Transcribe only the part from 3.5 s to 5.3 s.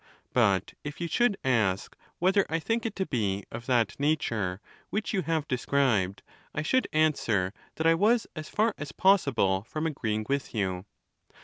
of that nature Which you